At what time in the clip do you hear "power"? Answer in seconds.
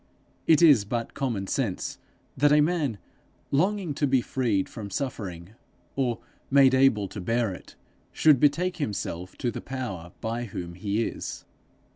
9.61-10.11